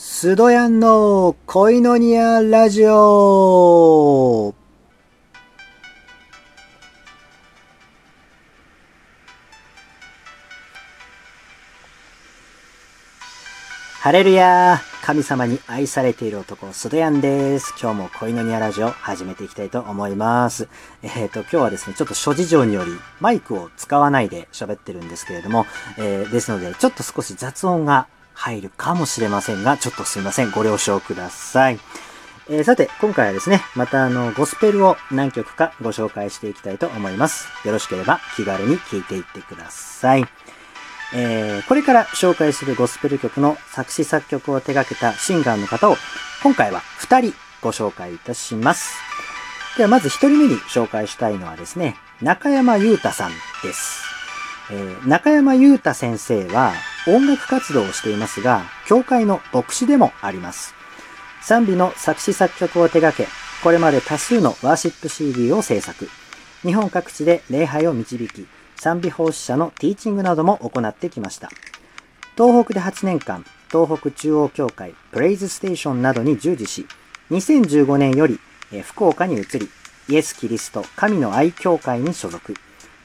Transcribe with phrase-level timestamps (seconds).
[0.00, 4.54] スドヤンの恋のニアラジオ
[13.98, 17.74] ハレルヤ神様に愛されている男、スドヤンです。
[17.82, 20.68] 今日も恋のニアラジオ始めていきたいと思います。
[21.02, 25.66] えっ、ー、と、今日はですね、ちょっと諸事情によりマイクを使わないで喋ってるんですけれども、
[25.98, 28.06] えー、ですので、ちょっと少し雑音が
[28.38, 30.52] 入るかもしれませんが、ちょっとすいません。
[30.52, 31.80] ご了承ください。
[32.48, 37.48] えー、さて、今回はですね、またあの、ゴスペルを何曲かご紹介していきたいと思います。
[37.66, 40.24] よろしければ気軽に聴いていってください。
[41.14, 45.96] えー、これから紹介するゴスペル曲の作詞作曲を手掛けたシンガーの方を、
[46.44, 48.96] 今回は2人ご紹介いたします。
[49.76, 53.32] ではまず1人目に紹介したいのはですね、中山優太さん
[53.64, 54.04] です。
[54.70, 56.72] えー、中山優太先生は
[57.10, 60.74] 音楽活動をしていますが、教会の牧師でもあります。
[61.40, 63.26] 賛美の作詞作曲を手掛け、
[63.64, 66.10] これまで多数のワーシップ CD を制作。
[66.60, 68.46] 日本各地で礼拝を導き、
[68.76, 71.48] 賛美奉仕者のティーチングなども行ってきました。
[72.36, 76.86] 東北で8年間、東北中央教会、プレイズステーションなどに従事し、
[77.30, 78.38] 2015年より
[78.82, 79.70] 福岡に移り、
[80.10, 82.54] イエス・キリスト神の愛教会に所属。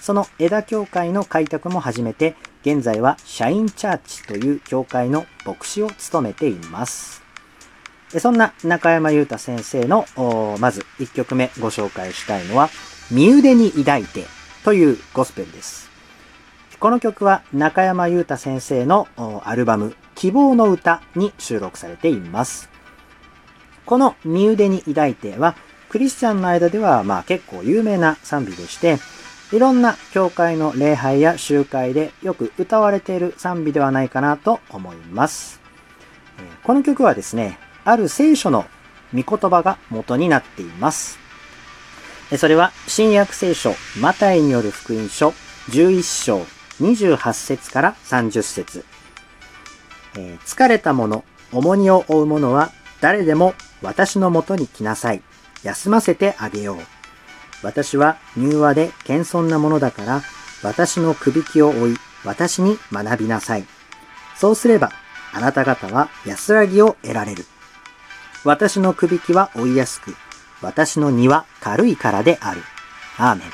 [0.00, 7.22] その枝教会の開拓も始めて、現在はシャインチャーチという教会の牧師を務めています。
[8.18, 10.06] そんな中山優太先生の、
[10.60, 12.70] まず1曲目ご紹介したいのは、
[13.10, 14.26] 身腕に抱いて
[14.64, 15.90] というゴスペルです。
[16.78, 19.08] この曲は中山優太先生の
[19.44, 22.68] アルバム希望の歌に収録されています。
[23.86, 25.56] この身腕に抱いては
[25.88, 28.98] クリスチャンの間ではまあ結構有名な賛美でして、
[29.52, 35.60] いろんな教会の礼拝や集会でよく歌われている賛美ではないかなと思います。
[36.64, 38.64] この曲はですね、ある聖書の
[39.14, 41.18] 御言葉が元になっています。
[42.38, 45.34] それは新約聖書マタイによる福音書
[45.68, 46.46] 11章
[46.80, 48.84] 28節から30節、
[50.16, 55.22] え、疲れた者、重荷を負う者は誰でも私のもとに来なさい。
[55.62, 57.01] 休ませてあげよう。
[57.62, 60.22] 私は柔和で謙遜なものだから、
[60.62, 63.64] 私のくびきを追い、私に学びなさい。
[64.36, 64.90] そうすれば、
[65.32, 67.46] あなた方は安らぎを得られる。
[68.44, 70.14] 私のくびきは追いやすく、
[70.60, 72.62] 私の荷は軽いからである。
[73.18, 73.48] アーメン。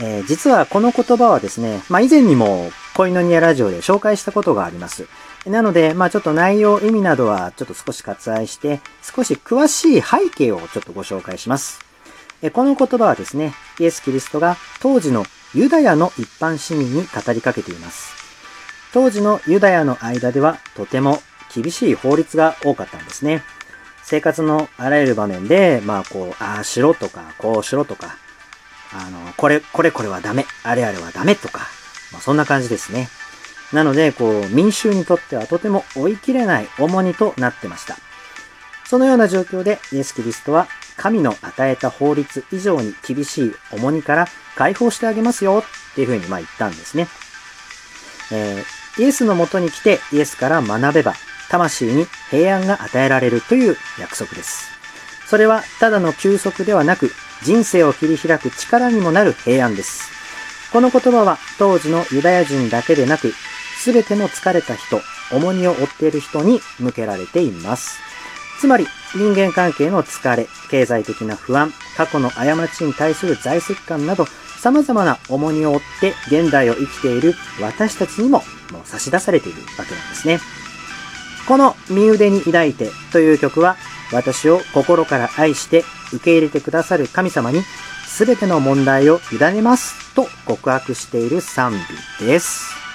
[0.00, 5.08] えー、実はこの言葉はですね、まあ、以前にも恋のニアラジオで紹介したことがあります。
[5.46, 11.87] なので、まあ、ちょっと内容、意味などはちょっと少し割愛して、少し詳しい背景をちょっとご紹介します。
[12.52, 18.12] この言葉はですね、イエス・キリストが当時のユダヤの一般市民に語りかけています。
[18.92, 21.20] 当時のユダヤの間ではとても
[21.54, 23.42] 厳しい法律が多かったんですね。
[24.04, 28.16] 生活のあらゆる場面で、まあこう、ああしろとか、こうしろとか、
[28.92, 31.66] あの、これ、これこれはダメ、あれあれはダメとか、
[32.12, 33.08] まあそんな感じですね。
[33.72, 37.98] なので、こう、民衆にとってはとても追い切れない重荷となってました。
[38.88, 40.66] そのような状況でイエス・キリストは
[40.96, 44.26] 神の与えた法律以上に厳しい重荷から
[44.56, 47.06] 解放してあげますよっていうふうにまあ言ったんですね。
[48.32, 51.12] えー、イエスのもとに来てイエスから学べば
[51.50, 54.70] 魂に平安が与えられるという約束です。
[55.26, 57.10] それはただの休息ではなく
[57.42, 60.10] 人生を切り開く力にもなる平安です。
[60.72, 63.34] この言葉は当時のユダヤ人だけでなく
[63.84, 68.07] 全ての疲れた人、重荷を負っている人に向けられています。
[68.60, 74.26] つまり、人間関係の疲れ、経済的な不安、過去の過ちに対する在籍感など、
[74.58, 78.42] 様々な重荷を負って現代を生きている私たちにも
[78.72, 80.40] もう差し出されているわけなんですね。
[81.46, 83.76] この身腕に抱いてという曲は
[84.12, 87.62] 私を心から愛して受け入れてくださる神様に
[88.18, 91.72] 全ての問題を委ねますと告白している賛
[92.20, 92.87] 美です。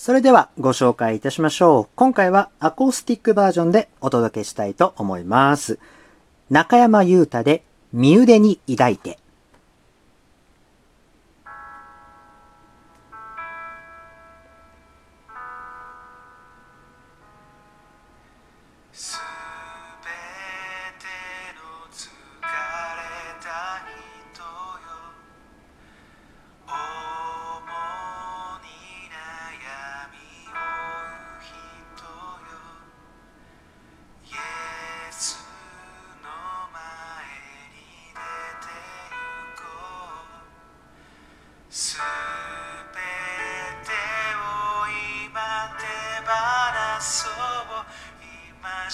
[0.00, 1.94] それではご紹介いたしましょう。
[1.96, 5.80] 今回はアコースティックバージョンでお届けしたいと思います。
[6.50, 9.18] 中山優太で身腕に抱いて。
[47.00, 47.32] そう
[48.50, 48.90] 今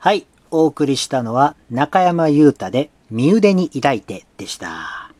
[0.00, 5.10] はい、お送りしたのは中山優太で身腕に抱いてでした。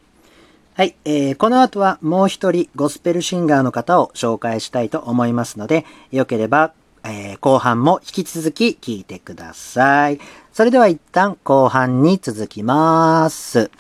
[0.75, 10.21] はい、えーこの後はもう一人ゴスペルシンガーの方を紹介したいと思いますので、よければ、えー後半も引き続き聞いてください。
[10.53, 13.73] それでは一旦後半に続きます。